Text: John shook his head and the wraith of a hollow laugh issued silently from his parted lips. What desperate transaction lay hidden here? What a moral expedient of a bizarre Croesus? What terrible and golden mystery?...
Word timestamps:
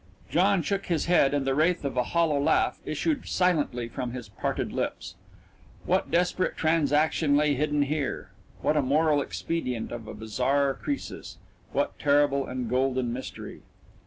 John 0.31 0.63
shook 0.63 0.87
his 0.87 1.05
head 1.05 1.31
and 1.31 1.45
the 1.45 1.53
wraith 1.53 1.85
of 1.85 1.95
a 1.95 2.01
hollow 2.01 2.41
laugh 2.41 2.79
issued 2.85 3.27
silently 3.27 3.87
from 3.87 4.13
his 4.13 4.29
parted 4.29 4.73
lips. 4.73 5.13
What 5.85 6.09
desperate 6.09 6.57
transaction 6.57 7.37
lay 7.37 7.53
hidden 7.53 7.83
here? 7.83 8.31
What 8.63 8.75
a 8.75 8.81
moral 8.81 9.21
expedient 9.21 9.91
of 9.91 10.07
a 10.07 10.15
bizarre 10.15 10.73
Croesus? 10.73 11.37
What 11.71 11.99
terrible 11.99 12.47
and 12.47 12.67
golden 12.67 13.13
mystery?... 13.13 13.61